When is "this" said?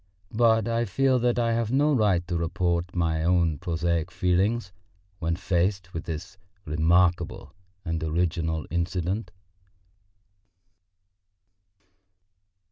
6.05-6.39